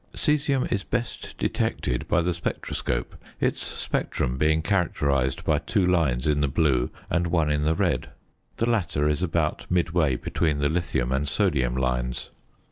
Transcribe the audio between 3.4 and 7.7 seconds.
spectrum being characterised by two lines in the blue and one in